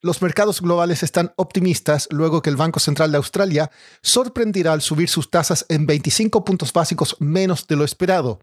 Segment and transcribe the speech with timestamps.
[0.00, 5.08] Los mercados globales están optimistas luego que el Banco Central de Australia sorprendirá al subir
[5.08, 8.38] sus tasas en 25 puntos básicos menos de lo esperado.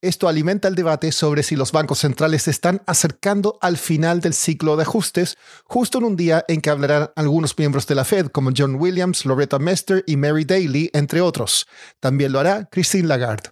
[0.00, 4.32] Esto alimenta el debate sobre si los bancos centrales se están acercando al final del
[4.32, 8.28] ciclo de ajustes, justo en un día en que hablarán algunos miembros de la Fed
[8.28, 11.66] como John Williams, Loretta Mester y Mary Daly, entre otros.
[12.00, 13.50] También lo hará Christine Lagarde.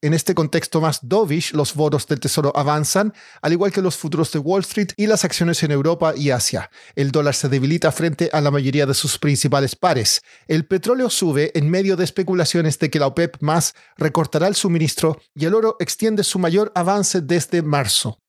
[0.00, 4.30] En este contexto más dovish, los bonos del Tesoro avanzan, al igual que los futuros
[4.30, 6.70] de Wall Street y las acciones en Europa y Asia.
[6.94, 10.22] El dólar se debilita frente a la mayoría de sus principales pares.
[10.46, 15.20] El petróleo sube en medio de especulaciones de que la OPEP más recortará el suministro
[15.34, 18.20] y el oro extiende su mayor avance desde marzo.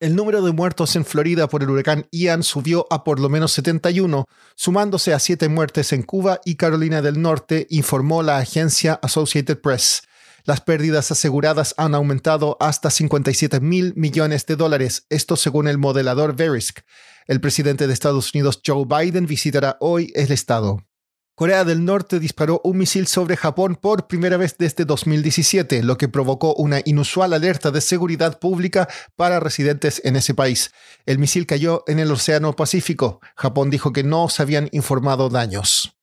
[0.00, 3.52] El número de muertos en Florida por el huracán Ian subió a por lo menos
[3.52, 9.60] 71, sumándose a siete muertes en Cuba y Carolina del Norte, informó la agencia Associated
[9.60, 10.07] Press.
[10.48, 16.34] Las pérdidas aseguradas han aumentado hasta 57 mil millones de dólares, esto según el modelador
[16.34, 16.78] Verisk.
[17.26, 20.86] El presidente de Estados Unidos, Joe Biden, visitará hoy el estado.
[21.34, 26.08] Corea del Norte disparó un misil sobre Japón por primera vez desde 2017, lo que
[26.08, 30.70] provocó una inusual alerta de seguridad pública para residentes en ese país.
[31.04, 33.20] El misil cayó en el Océano Pacífico.
[33.36, 35.97] Japón dijo que no se habían informado daños.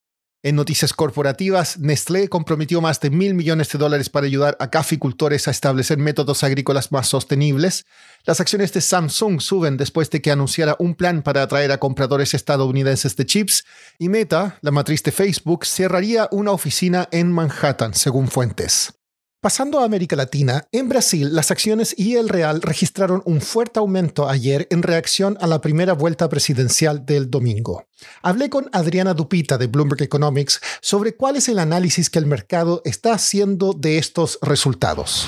[0.45, 5.47] En noticias corporativas, Nestlé comprometió más de mil millones de dólares para ayudar a caficultores
[5.47, 7.87] a establecer métodos agrícolas más sostenibles.
[8.25, 12.35] Las acciones de Samsung suben después de que anunciara un plan para atraer a compradores
[12.35, 13.65] estadounidenses de chips.
[13.97, 18.94] Y Meta, la matriz de Facebook, cerraría una oficina en Manhattan, según fuentes.
[19.45, 24.27] Pasando a América Latina, en Brasil las acciones y el real registraron un fuerte aumento
[24.27, 27.85] ayer en reacción a la primera vuelta presidencial del domingo.
[28.23, 32.81] Hablé con Adriana Dupita de Bloomberg Economics sobre cuál es el análisis que el mercado
[32.85, 35.27] está haciendo de estos resultados.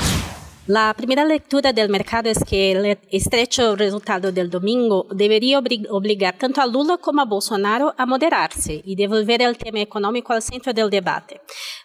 [0.68, 6.60] La primera lectura del mercado es que el estrecho resultado del domingo debería obligar tanto
[6.60, 10.90] a Lula como a Bolsonaro a moderarse y devolver el tema económico al centro del
[10.90, 11.40] debate.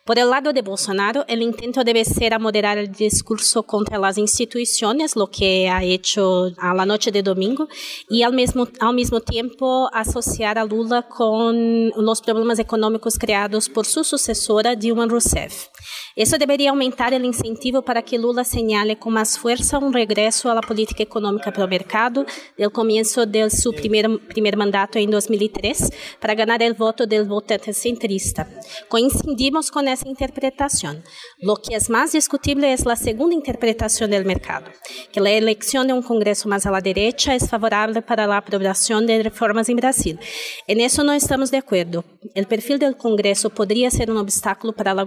[0.04, 4.18] Por el lado de Bolsonaro, el intento debe ser a moderar el discurso contra las
[4.18, 7.68] instituciones, lo que ha hecho a la noche de domingo,
[8.08, 13.86] y al mismo, al mismo tiempo asociar a Lula con los problemas económicos creados por
[13.86, 15.68] su sucesora Dilma Rousseff.
[16.14, 20.54] Eso debería aumentar el incentivo para que Lula señale con más fuerza un regreso a
[20.54, 22.26] la política económica pro mercado
[22.58, 25.90] del comienzo de su primer, primer mandato en 2003
[26.20, 28.46] para ganar el voto del votante centrista.
[28.88, 31.02] Coincidimos con esa interpretación.
[31.38, 34.66] Lo que es más discutible es la segunda interpretación del mercado,
[35.12, 39.06] que la elección de un Congreso más a la derecha es favorable para la aprobación
[39.06, 40.18] de reformas en Brasil.
[40.66, 42.04] En eso no estamos de acuerdo.
[42.34, 45.06] El perfil del Congreso podría ser un obstáculo para la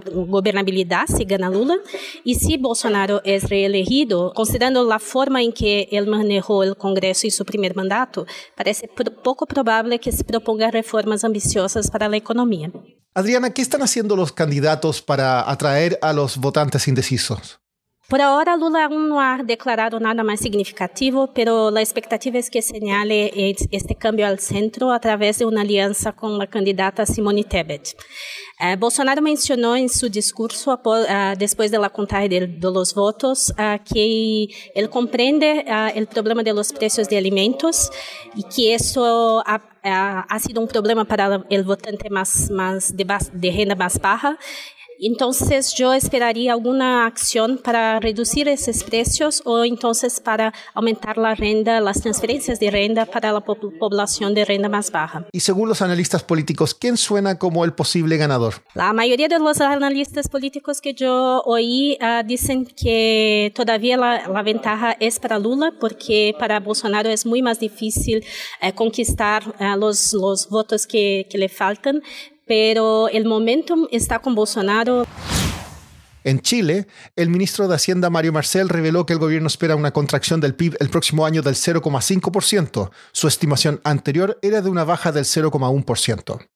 [1.06, 1.76] si gana Lula
[2.24, 7.32] y si Bolsonaro es reelegido, considerando la forma en que él manejó el Congreso en
[7.32, 8.26] su primer mandato,
[8.56, 8.88] parece
[9.22, 12.70] poco probable que se proponga reformas ambiciosas para la economía.
[13.14, 17.60] Adriana, ¿qué están haciendo los candidatos para atraer a los votantes indecisos?
[18.08, 22.62] Por ahora, Lula aún no ha declarado nada más significativo, pero la expectativa es que
[22.62, 23.32] señale
[23.72, 27.96] este cambio al centro a través de una alianza con la candidata Simone Tebet.
[28.60, 33.52] Eh, Bolsonaro mencionó en su discurso uh, después de la contaje de, de los votos
[33.58, 37.90] uh, que él comprende uh, el problema de los precios de alimentos
[38.36, 43.50] y que eso ha, ha sido un problema para el votante más, más de, de
[43.50, 44.38] renda más baja
[44.98, 51.80] Entonces yo esperaría alguna acción para reducir esos precios o entonces para aumentar la renta,
[51.80, 55.26] las transferencias de renta para la población de renta más baja.
[55.32, 58.54] Y según los analistas políticos, ¿quién suena como el posible ganador?
[58.74, 64.42] La mayoría de los analistas políticos que yo oí uh, dicen que todavía la, la,
[64.42, 68.24] ventaja es para Lula porque para Bolsonaro es muy más difícil
[68.62, 72.02] uh, conquistar uh, los, los votos que, que le faltan,
[72.46, 75.06] pero el momentum está con Bolsonaro.
[76.24, 80.40] En Chile, el ministro de Hacienda Mario Marcel reveló que el gobierno espera una contracción
[80.40, 82.90] del PIB el próximo año del 0,5%.
[83.12, 86.48] Su estimación anterior era de una baja del 0,1%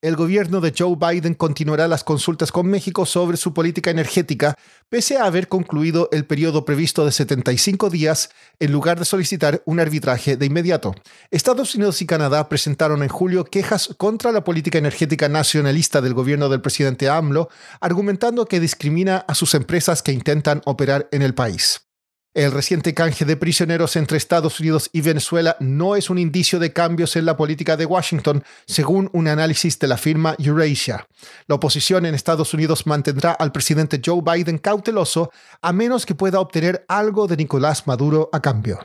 [0.00, 4.56] el gobierno de Joe Biden continuará las consultas con México sobre su política energética,
[4.88, 8.30] pese a haber concluido el periodo previsto de 75 días
[8.60, 10.94] en lugar de solicitar un arbitraje de inmediato.
[11.32, 16.48] Estados Unidos y Canadá presentaron en julio quejas contra la política energética nacionalista del gobierno
[16.48, 17.48] del presidente AMLO,
[17.80, 21.87] argumentando que discrimina a sus empresas que intentan operar en el país.
[22.34, 26.74] El reciente canje de prisioneros entre Estados Unidos y Venezuela no es un indicio de
[26.74, 31.06] cambios en la política de Washington, según un análisis de la firma Eurasia.
[31.46, 35.30] La oposición en Estados Unidos mantendrá al presidente Joe Biden cauteloso
[35.62, 38.78] a menos que pueda obtener algo de Nicolás Maduro a cambio.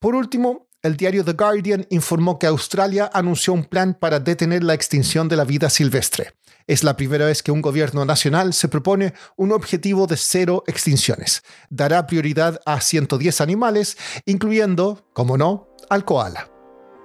[0.00, 4.74] Por último, el diario The Guardian informó que Australia anunció un plan para detener la
[4.74, 6.34] extinción de la vida silvestre.
[6.68, 11.42] Es la primera vez que un gobierno nacional se propone un objetivo de cero extinciones.
[11.70, 13.96] Dará prioridad a 110 animales,
[14.26, 16.50] incluyendo, como no, al koala.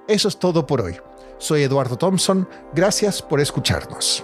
[0.08, 0.98] Eso es todo por hoy.
[1.40, 2.48] Soy Eduardo Thompson.
[2.74, 4.24] Gracias por escucharnos.